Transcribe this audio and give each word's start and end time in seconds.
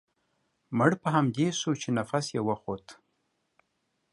مړ 0.77 0.91
په 1.01 1.07
همدې 1.15 1.47
سو 1.59 1.71
چې 1.81 1.89
نفس 1.97 2.25
يې 2.35 2.41
و 2.45 2.49
خوت. 2.61 2.85